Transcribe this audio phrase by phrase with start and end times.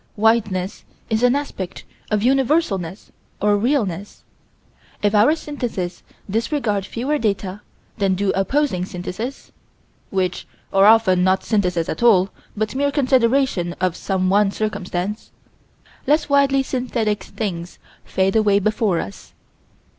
[0.15, 4.23] Wideness is an aspect of Universalness or Realness.
[5.03, 7.61] If our syntheses disregard fewer data
[7.99, 9.51] than do opposing syntheses
[10.09, 15.29] which are often not syntheses at all, but mere consideration of some one circumstance
[16.07, 19.33] less widely synthetic things fade away before us.